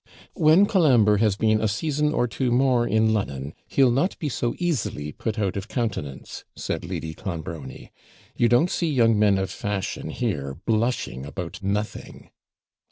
[0.33, 4.55] 'When Colambre has been a season or two more in Lon'on, he'll not be so
[4.57, 7.91] easily put out of countenance,' said Lady Clonbrony;
[8.35, 12.31] 'you don't see young men of fashion here blushing about nothing.'